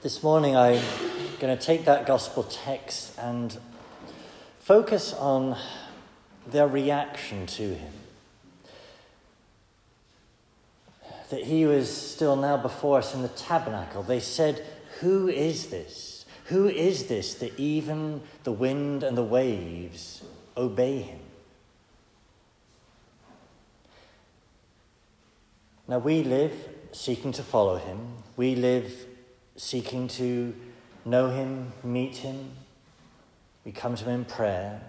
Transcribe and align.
This 0.00 0.22
morning 0.22 0.56
I'm 0.56 0.80
going 1.40 1.58
to 1.58 1.60
take 1.60 1.86
that 1.86 2.06
gospel 2.06 2.44
text 2.44 3.18
and 3.18 3.58
focus 4.60 5.12
on 5.12 5.58
their 6.46 6.68
reaction 6.68 7.46
to 7.46 7.74
him. 7.74 7.92
That 11.30 11.42
he 11.42 11.66
was 11.66 11.90
still 11.90 12.36
now 12.36 12.56
before 12.56 12.98
us 12.98 13.12
in 13.12 13.22
the 13.22 13.28
tabernacle. 13.28 14.04
They 14.04 14.20
said, 14.20 14.64
Who 15.00 15.26
is 15.26 15.66
this? 15.66 16.26
Who 16.44 16.68
is 16.68 17.08
this 17.08 17.34
that 17.34 17.58
even 17.58 18.22
the 18.44 18.52
wind 18.52 19.02
and 19.02 19.18
the 19.18 19.24
waves 19.24 20.22
obey 20.56 21.00
him? 21.00 21.20
Now 25.88 25.98
we 25.98 26.22
live 26.22 26.52
seeking 26.92 27.32
to 27.32 27.42
follow 27.42 27.78
him. 27.78 28.12
We 28.36 28.54
live 28.54 28.92
seeking 29.58 30.08
to 30.08 30.54
know 31.04 31.28
him, 31.30 31.72
meet 31.82 32.16
him. 32.18 32.52
We 33.64 33.72
come 33.72 33.96
to 33.96 34.04
him 34.04 34.20
in 34.20 34.24
prayer. 34.24 34.80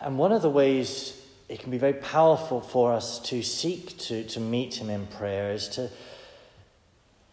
And 0.00 0.18
one 0.18 0.30
of 0.30 0.42
the 0.42 0.50
ways 0.50 1.20
it 1.48 1.60
can 1.60 1.70
be 1.70 1.78
very 1.78 1.94
powerful 1.94 2.60
for 2.60 2.92
us 2.92 3.18
to 3.20 3.42
seek 3.42 3.96
to, 3.98 4.22
to 4.24 4.38
meet 4.38 4.74
him 4.74 4.90
in 4.90 5.06
prayer 5.06 5.50
is 5.52 5.68
to 5.70 5.90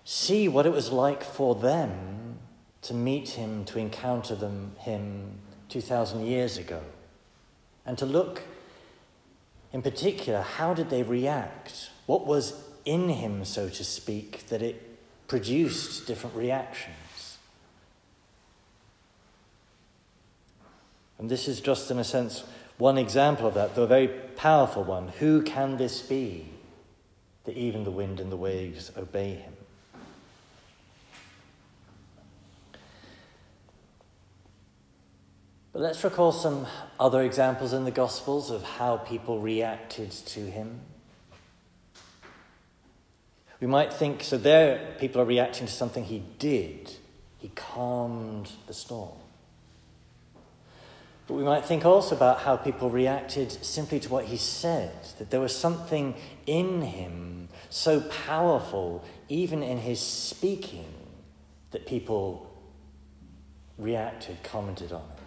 see 0.05 0.47
what 0.47 0.65
it 0.65 0.71
was 0.71 0.91
like 0.91 1.23
for 1.23 1.53
them 1.53 2.39
to 2.83 2.93
meet 2.93 3.29
him, 3.29 3.65
to 3.65 3.79
encounter 3.79 4.35
them, 4.35 4.75
him 4.79 5.39
2,000 5.69 6.25
years 6.25 6.57
ago. 6.57 6.81
And 7.85 7.97
to 7.97 8.05
look 8.05 8.43
in 9.73 9.81
particular, 9.81 10.41
how 10.41 10.73
did 10.73 10.89
they 10.89 11.03
react? 11.03 11.89
What 12.05 12.25
was 12.25 12.61
in 12.85 13.09
him, 13.09 13.43
so 13.43 13.69
to 13.69 13.83
speak, 13.83 14.47
that 14.47 14.61
it 14.61 14.92
produced 15.27 16.07
different 16.07 16.35
reactions. 16.35 17.37
And 21.17 21.29
this 21.29 21.47
is 21.47 21.61
just, 21.61 21.89
in 21.89 21.99
a 21.99 22.03
sense, 22.03 22.43
one 22.77 22.97
example 22.97 23.47
of 23.47 23.53
that, 23.53 23.75
though 23.75 23.83
a 23.83 23.87
very 23.87 24.07
powerful 24.07 24.83
one. 24.83 25.07
Who 25.19 25.41
can 25.41 25.77
this 25.77 26.01
be 26.01 26.49
that 27.45 27.55
even 27.55 27.83
the 27.83 27.91
wind 27.91 28.19
and 28.19 28.31
the 28.31 28.37
waves 28.37 28.91
obey 28.97 29.35
him? 29.35 29.53
But 35.71 35.81
let's 35.81 36.03
recall 36.03 36.31
some 36.31 36.67
other 36.99 37.23
examples 37.23 37.73
in 37.73 37.83
the 37.83 37.91
Gospels 37.91 38.51
of 38.51 38.61
how 38.61 38.97
people 38.97 39.39
reacted 39.39 40.11
to 40.11 40.39
him. 40.41 40.81
We 43.63 43.67
might 43.67 43.93
think 43.93 44.25
so, 44.25 44.37
there 44.37 44.93
people 44.99 45.21
are 45.21 45.25
reacting 45.25 45.67
to 45.67 45.71
something 45.71 46.03
he 46.03 46.21
did. 46.37 46.97
He 47.37 47.47
calmed 47.47 48.51
the 48.67 48.73
storm. 48.73 49.17
But 51.27 51.35
we 51.35 51.43
might 51.43 51.63
think 51.63 51.85
also 51.85 52.13
about 52.13 52.39
how 52.39 52.57
people 52.57 52.89
reacted 52.89 53.53
simply 53.63 54.01
to 54.01 54.09
what 54.09 54.25
he 54.25 54.35
said, 54.35 54.91
that 55.17 55.29
there 55.29 55.39
was 55.39 55.55
something 55.55 56.13
in 56.45 56.81
him 56.81 57.47
so 57.69 58.01
powerful, 58.01 59.01
even 59.29 59.63
in 59.63 59.77
his 59.77 60.01
speaking, 60.01 60.93
that 61.71 61.85
people 61.85 62.53
reacted, 63.77 64.43
commented 64.43 64.91
on 64.91 65.03
it. 65.15 65.23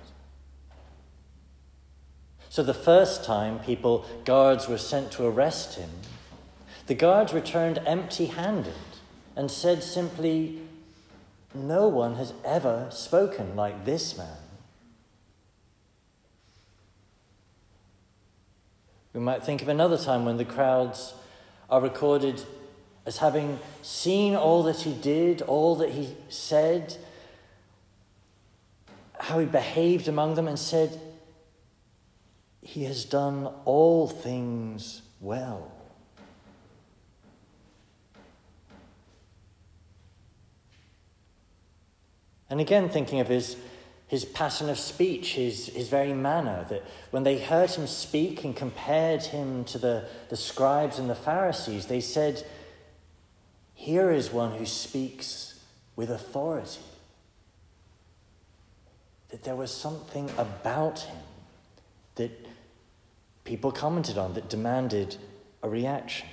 So 2.51 2.63
the 2.63 2.75
first 2.75 3.25
time 3.25 3.61
people, 3.61 4.05
guards 4.27 4.69
were 4.69 4.77
sent 4.77 5.11
to 5.13 5.25
arrest 5.25 5.77
him, 5.77 5.89
the 6.87 6.95
guards 6.95 7.33
returned 7.33 7.81
empty 7.85 8.27
handed 8.27 8.75
and 9.35 9.51
said 9.51 9.83
simply, 9.83 10.61
No 11.55 11.89
one 11.89 12.15
has 12.15 12.33
ever 12.45 12.89
spoken 12.91 13.57
like 13.57 13.85
this 13.85 14.17
man. 14.17 14.39
We 19.13 19.21
might 19.21 19.43
think 19.43 19.63
of 19.63 19.69
another 19.69 19.99
time 19.99 20.25
when 20.25 20.37
the 20.37 20.45
crowds 20.45 21.15
are 21.71 21.81
recorded 21.81 22.43
as 23.07 23.19
having 23.19 23.59
seen 23.83 24.35
all 24.35 24.63
that 24.65 24.83
he 24.83 24.93
did, 24.93 25.43
all 25.43 25.77
that 25.77 25.91
he 25.91 26.15
said, 26.29 26.97
how 29.19 29.39
he 29.39 29.47
behaved 29.47 30.07
among 30.07 30.35
them, 30.35 30.47
and 30.47 30.59
said, 30.59 31.01
He 32.61 32.85
has 32.85 33.05
done 33.05 33.47
all 33.65 34.07
things 34.07 35.03
well. 35.21 35.76
And 42.49 42.61
again, 42.61 42.89
thinking 42.89 43.21
of 43.21 43.29
his, 43.29 43.57
his 44.07 44.25
pattern 44.25 44.69
of 44.69 44.79
speech, 44.79 45.35
his, 45.35 45.67
his 45.67 45.89
very 45.89 46.13
manner, 46.13 46.65
that 46.69 46.85
when 47.11 47.25
they 47.25 47.39
heard 47.39 47.71
him 47.71 47.87
speak 47.87 48.45
and 48.45 48.55
compared 48.55 49.23
him 49.23 49.65
to 49.65 49.79
the, 49.79 50.09
the 50.29 50.37
scribes 50.37 50.99
and 50.99 51.11
the 51.11 51.15
Pharisees, 51.15 51.87
they 51.87 52.01
said, 52.01 52.47
Here 53.75 54.11
is 54.11 54.31
one 54.31 54.59
who 54.59 54.67
speaks 54.67 55.61
with 55.97 56.11
authority. 56.11 56.81
That 59.31 59.43
there 59.43 59.57
was 59.57 59.75
something 59.75 60.31
about 60.39 61.01
him 61.01 61.17
that 62.15 62.31
people 63.43 63.73
commented 63.73 64.19
on 64.19 64.35
that 64.35 64.49
demanded 64.49 65.17
a 65.63 65.69
reaction. 65.69 66.29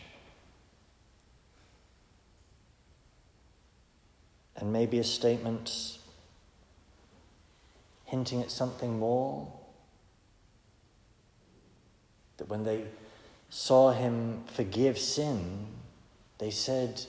And 4.55 4.71
maybe 4.71 4.99
a 4.99 5.03
statement 5.03 5.97
hinting 8.13 8.43
at 8.43 8.51
something 8.51 8.99
more. 8.99 9.51
That 12.37 12.47
when 12.47 12.63
they 12.63 12.83
saw 13.49 13.91
him 13.91 14.43
forgive 14.45 14.99
sin, 14.99 15.65
they 16.37 16.51
said, 16.51 17.01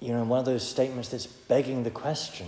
you 0.00 0.12
know, 0.12 0.20
in 0.20 0.28
one 0.28 0.38
of 0.38 0.44
those 0.44 0.68
statements 0.68 1.08
that's 1.08 1.24
begging 1.26 1.82
the 1.82 1.90
question 1.90 2.46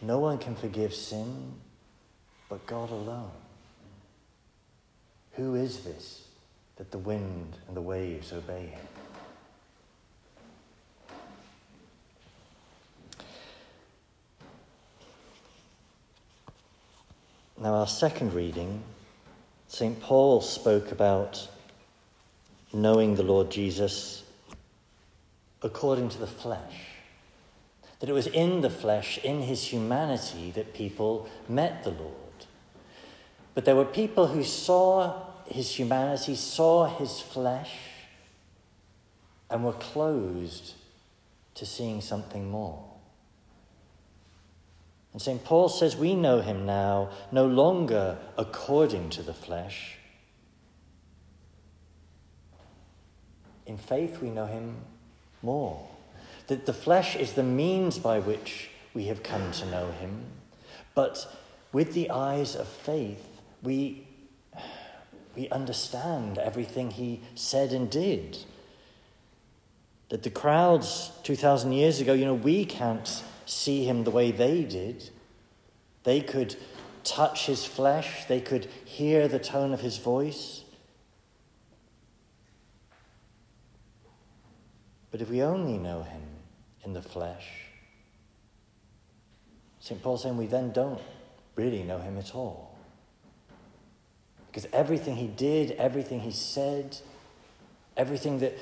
no 0.00 0.18
one 0.18 0.38
can 0.38 0.56
forgive 0.56 0.92
sin 0.92 1.52
but 2.48 2.66
God 2.66 2.90
alone. 2.90 3.30
Who 5.34 5.54
is 5.54 5.84
this 5.84 6.24
that 6.74 6.90
the 6.90 6.98
wind 6.98 7.54
and 7.68 7.76
the 7.76 7.82
waves 7.82 8.32
obey 8.32 8.66
him? 8.66 9.01
Now, 17.62 17.74
our 17.74 17.86
second 17.86 18.32
reading, 18.32 18.82
St. 19.68 20.00
Paul 20.00 20.40
spoke 20.40 20.90
about 20.90 21.48
knowing 22.72 23.14
the 23.14 23.22
Lord 23.22 23.52
Jesus 23.52 24.24
according 25.62 26.08
to 26.08 26.18
the 26.18 26.26
flesh. 26.26 26.88
That 28.00 28.08
it 28.08 28.14
was 28.14 28.26
in 28.26 28.62
the 28.62 28.70
flesh, 28.70 29.16
in 29.18 29.42
his 29.42 29.68
humanity, 29.68 30.50
that 30.56 30.74
people 30.74 31.28
met 31.48 31.84
the 31.84 31.92
Lord. 31.92 32.16
But 33.54 33.64
there 33.64 33.76
were 33.76 33.84
people 33.84 34.26
who 34.26 34.42
saw 34.42 35.22
his 35.46 35.70
humanity, 35.70 36.34
saw 36.34 36.86
his 36.98 37.20
flesh, 37.20 37.76
and 39.48 39.64
were 39.64 39.72
closed 39.74 40.74
to 41.54 41.64
seeing 41.64 42.00
something 42.00 42.50
more. 42.50 42.91
And 45.12 45.20
St. 45.20 45.44
Paul 45.44 45.68
says 45.68 45.96
we 45.96 46.14
know 46.14 46.40
him 46.40 46.64
now 46.64 47.10
no 47.30 47.46
longer 47.46 48.18
according 48.38 49.10
to 49.10 49.22
the 49.22 49.34
flesh. 49.34 49.98
In 53.66 53.76
faith, 53.76 54.20
we 54.20 54.30
know 54.30 54.46
him 54.46 54.76
more. 55.42 55.88
That 56.46 56.66
the 56.66 56.72
flesh 56.72 57.14
is 57.14 57.32
the 57.32 57.42
means 57.42 57.98
by 57.98 58.18
which 58.18 58.70
we 58.94 59.04
have 59.04 59.22
come 59.22 59.52
to 59.52 59.66
know 59.66 59.90
him. 59.92 60.24
But 60.94 61.26
with 61.72 61.92
the 61.92 62.10
eyes 62.10 62.56
of 62.56 62.68
faith, 62.68 63.40
we, 63.62 64.06
we 65.36 65.48
understand 65.50 66.38
everything 66.38 66.90
he 66.90 67.20
said 67.34 67.72
and 67.72 67.88
did. 67.90 68.38
That 70.08 70.22
the 70.22 70.30
crowds 70.30 71.12
2,000 71.22 71.72
years 71.72 72.00
ago, 72.00 72.12
you 72.12 72.24
know, 72.24 72.34
we 72.34 72.64
can't 72.64 73.22
see 73.46 73.84
him 73.84 74.04
the 74.04 74.10
way 74.10 74.30
they 74.30 74.62
did. 74.62 75.10
They 76.04 76.20
could 76.20 76.56
touch 77.04 77.46
his 77.46 77.64
flesh, 77.64 78.24
they 78.26 78.40
could 78.40 78.66
hear 78.84 79.28
the 79.28 79.38
tone 79.38 79.72
of 79.72 79.80
his 79.80 79.98
voice. 79.98 80.64
But 85.10 85.20
if 85.20 85.28
we 85.28 85.42
only 85.42 85.78
know 85.78 86.02
him 86.02 86.22
in 86.84 86.94
the 86.94 87.02
flesh, 87.02 87.48
St. 89.80 90.00
Paul's 90.00 90.22
saying 90.22 90.36
we 90.36 90.46
then 90.46 90.72
don't 90.72 91.00
really 91.56 91.82
know 91.82 91.98
him 91.98 92.16
at 92.16 92.34
all. 92.34 92.76
Because 94.46 94.68
everything 94.72 95.16
he 95.16 95.26
did, 95.26 95.72
everything 95.72 96.20
he 96.20 96.30
said, 96.30 96.98
everything 97.96 98.38
that 98.38 98.56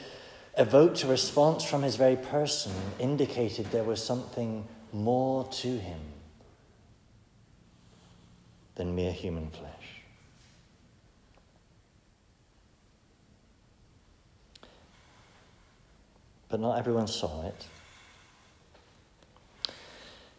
evoked 0.59 1.05
a 1.05 1.07
response 1.07 1.65
from 1.65 1.83
his 1.83 1.97
very 1.97 2.17
person, 2.17 2.73
indicated 2.99 3.67
there 3.67 3.85
was 3.85 4.03
something 4.03 4.67
more 4.93 5.45
to 5.49 5.79
him 5.79 6.01
than 8.75 8.95
mere 8.95 9.13
human 9.13 9.51
flesh. 9.51 9.71
But 16.49 16.61
not 16.61 16.79
everyone 16.79 17.07
saw 17.07 17.47
it. 17.47 17.67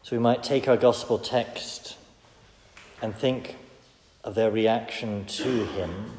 So 0.04 0.16
we 0.16 0.20
might 0.20 0.44
take 0.44 0.68
our 0.68 0.76
gospel 0.76 1.18
text 1.18 1.96
and 3.02 3.16
think 3.16 3.56
of 4.24 4.36
their 4.36 4.52
reaction 4.52 5.26
to 5.26 5.66
him, 5.66 6.12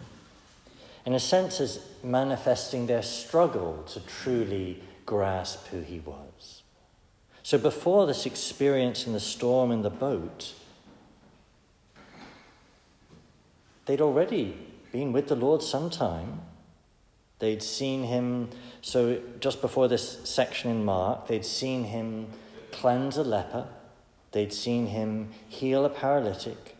in 1.04 1.14
a 1.14 1.20
sense, 1.20 1.60
as 1.60 1.80
manifesting 2.02 2.86
their 2.86 3.02
struggle 3.02 3.84
to 3.88 4.00
truly 4.00 4.82
grasp 5.04 5.66
who 5.68 5.80
he 5.80 6.00
was. 6.00 6.62
So 7.42 7.58
before 7.58 8.06
this 8.06 8.24
experience 8.24 9.06
in 9.06 9.12
the 9.12 9.20
storm 9.20 9.72
in 9.72 9.82
the 9.82 9.90
boat, 9.90 10.54
they'd 13.86 14.00
already 14.00 14.56
been 14.92 15.12
with 15.12 15.28
the 15.28 15.34
Lord 15.34 15.62
some 15.62 15.90
time. 15.90 16.42
They'd 17.40 17.62
seen 17.62 18.04
him, 18.04 18.50
so 18.80 19.20
just 19.40 19.60
before 19.60 19.88
this 19.88 20.20
section 20.22 20.70
in 20.70 20.84
Mark, 20.84 21.26
they'd 21.26 21.44
seen 21.44 21.84
him 21.84 22.28
cleanse 22.70 23.16
a 23.16 23.24
leper, 23.24 23.66
they'd 24.30 24.52
seen 24.52 24.86
him 24.86 25.30
heal 25.48 25.84
a 25.84 25.90
paralytic, 25.90 26.76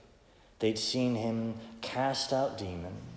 they'd 0.60 0.78
seen 0.78 1.16
him 1.16 1.54
cast 1.80 2.32
out 2.32 2.56
demons. 2.56 3.11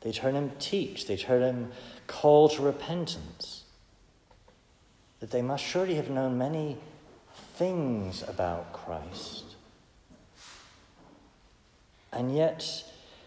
They'd 0.00 0.16
heard 0.16 0.34
him 0.34 0.52
teach, 0.58 1.06
they'd 1.06 1.22
heard 1.22 1.42
him 1.42 1.72
call 2.06 2.48
to 2.50 2.62
repentance. 2.62 3.64
That 5.20 5.30
they 5.30 5.42
must 5.42 5.62
surely 5.62 5.96
have 5.96 6.08
known 6.08 6.38
many 6.38 6.78
things 7.56 8.22
about 8.26 8.72
Christ. 8.72 9.44
And 12.12 12.34
yet, 12.34 12.84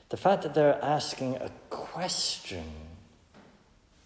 the 0.10 0.18
fact 0.18 0.42
that 0.42 0.54
they're 0.54 0.84
asking 0.84 1.36
a 1.36 1.50
question, 1.70 2.64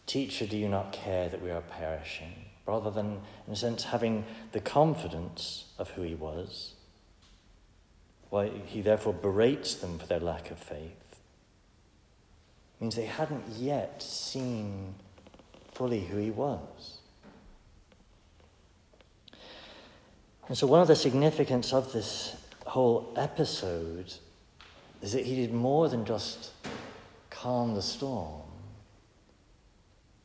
Teacher, 0.05 0.47
do 0.47 0.57
you 0.57 0.69
not 0.69 0.93
care 0.93 1.27
that 1.27 1.41
we 1.41 1.51
are 1.51 1.61
perishing? 1.61 2.45
Rather 2.65 2.89
than, 2.89 3.21
in 3.45 3.53
a 3.53 3.55
sense, 3.55 3.85
having 3.85 4.25
the 4.51 4.61
confidence 4.61 5.65
of 5.77 5.91
who 5.91 6.01
he 6.01 6.15
was. 6.15 6.73
Why 8.29 8.49
he 8.65 8.81
therefore 8.81 9.13
berates 9.13 9.75
them 9.75 9.99
for 9.99 10.07
their 10.07 10.19
lack 10.19 10.49
of 10.51 10.59
faith. 10.59 11.06
Means 12.79 12.95
they 12.95 13.05
hadn't 13.05 13.43
yet 13.57 14.01
seen 14.03 14.93
fully 15.71 16.01
who 16.01 16.17
he 16.17 16.31
was. 16.31 16.99
And 20.47 20.57
so, 20.57 20.67
one 20.67 20.81
of 20.81 20.87
the 20.87 20.95
significance 20.95 21.73
of 21.73 21.91
this 21.91 22.35
whole 22.65 23.13
episode 23.17 24.13
is 25.01 25.13
that 25.13 25.25
he 25.25 25.35
did 25.35 25.53
more 25.53 25.89
than 25.89 26.05
just 26.05 26.51
calm 27.29 27.75
the 27.75 27.81
storm. 27.81 28.41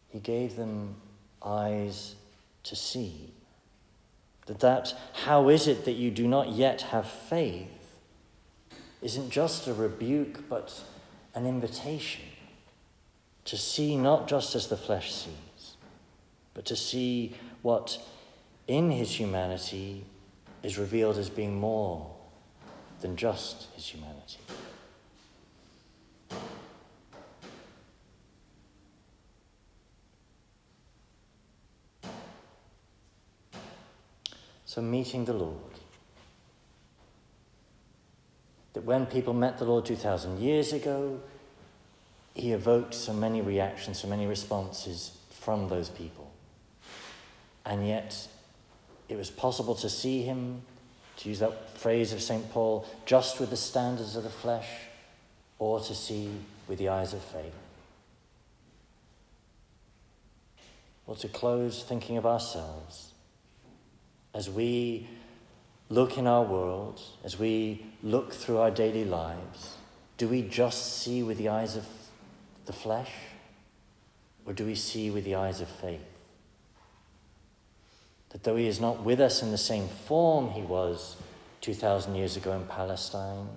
He 0.08 0.20
gave 0.20 0.56
them 0.56 0.96
eyes 1.42 2.14
to 2.64 2.76
see. 2.76 3.32
That 4.46 4.60
that 4.60 4.94
how 5.24 5.48
is 5.48 5.68
it 5.68 5.84
that 5.84 5.92
you 5.92 6.10
do 6.10 6.26
not 6.26 6.50
yet 6.50 6.82
have 6.82 7.08
faith 7.08 7.68
isn't 9.00 9.30
just 9.30 9.66
a 9.66 9.74
rebuke 9.74 10.48
but 10.48 10.82
an 11.34 11.46
invitation 11.46 12.24
to 13.44 13.56
see 13.56 13.96
not 13.96 14.28
just 14.28 14.54
as 14.54 14.68
the 14.68 14.76
flesh 14.76 15.12
sees, 15.12 15.76
but 16.54 16.64
to 16.66 16.76
see 16.76 17.34
what 17.62 17.98
in 18.68 18.90
his 18.90 19.18
humanity 19.18 20.04
is 20.62 20.78
revealed 20.78 21.18
as 21.18 21.28
being 21.28 21.58
more 21.58 22.14
than 23.00 23.16
just 23.16 23.68
his 23.74 23.86
humanity. 23.86 24.38
So, 34.64 34.80
meeting 34.80 35.26
the 35.26 35.34
Lord. 35.34 35.58
That 38.72 38.84
when 38.84 39.04
people 39.04 39.34
met 39.34 39.58
the 39.58 39.66
Lord 39.66 39.84
2,000 39.84 40.38
years 40.38 40.72
ago, 40.72 41.20
he 42.34 42.52
evoked 42.52 42.94
so 42.94 43.12
many 43.12 43.40
reactions, 43.40 44.00
so 44.00 44.08
many 44.08 44.26
responses 44.26 45.16
from 45.30 45.68
those 45.68 45.88
people. 45.88 46.30
And 47.64 47.86
yet, 47.86 48.28
it 49.08 49.16
was 49.16 49.30
possible 49.30 49.74
to 49.76 49.88
see 49.88 50.22
him, 50.22 50.62
to 51.18 51.28
use 51.28 51.40
that 51.40 51.76
phrase 51.78 52.12
of 52.12 52.22
St. 52.22 52.50
Paul, 52.50 52.86
just 53.04 53.38
with 53.38 53.50
the 53.50 53.56
standards 53.56 54.16
of 54.16 54.24
the 54.24 54.30
flesh, 54.30 54.68
or 55.58 55.80
to 55.80 55.94
see 55.94 56.30
with 56.66 56.78
the 56.78 56.88
eyes 56.88 57.12
of 57.12 57.22
faith. 57.22 57.54
Or 61.06 61.16
to 61.16 61.28
close 61.28 61.82
thinking 61.82 62.16
of 62.16 62.24
ourselves 62.24 63.12
as 64.34 64.48
we 64.48 65.06
look 65.90 66.16
in 66.16 66.26
our 66.26 66.42
world, 66.42 67.00
as 67.22 67.38
we 67.38 67.84
look 68.02 68.32
through 68.32 68.58
our 68.58 68.70
daily 68.70 69.04
lives, 69.04 69.76
do 70.16 70.26
we 70.26 70.42
just 70.42 71.00
see 71.02 71.22
with 71.22 71.36
the 71.36 71.48
eyes 71.48 71.76
of 71.76 71.86
the 72.66 72.72
flesh? 72.72 73.10
Or 74.44 74.52
do 74.52 74.66
we 74.66 74.74
see 74.74 75.10
with 75.10 75.24
the 75.24 75.34
eyes 75.34 75.60
of 75.60 75.68
faith? 75.68 76.00
That 78.30 78.44
though 78.44 78.56
he 78.56 78.66
is 78.66 78.80
not 78.80 79.02
with 79.02 79.20
us 79.20 79.42
in 79.42 79.50
the 79.50 79.58
same 79.58 79.88
form 79.88 80.50
he 80.50 80.62
was 80.62 81.16
2,000 81.60 82.14
years 82.14 82.36
ago 82.36 82.52
in 82.52 82.64
Palestine, 82.66 83.48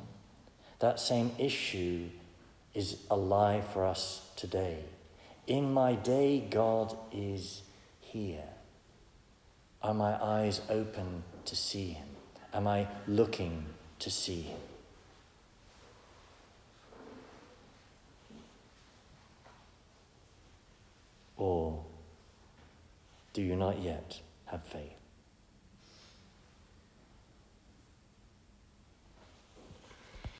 that 0.79 0.99
same 0.99 1.31
issue 1.39 2.09
is 2.73 2.97
alive 3.09 3.65
for 3.71 3.85
us 3.85 4.29
today. 4.35 4.79
In 5.47 5.73
my 5.73 5.95
day, 5.95 6.45
God 6.49 6.95
is 7.11 7.61
here. 8.01 8.43
Are 9.81 9.93
my 9.93 10.21
eyes 10.21 10.61
open 10.69 11.23
to 11.45 11.55
see 11.55 11.91
him? 11.91 12.07
Am 12.53 12.67
I 12.67 12.87
looking 13.07 13.65
to 13.99 14.09
see 14.09 14.41
him? 14.41 14.59
Or 21.37 21.83
do 23.33 23.41
you 23.41 23.55
not 23.55 23.81
yet 23.81 24.21
have 24.45 24.63
faith? 24.63 25.04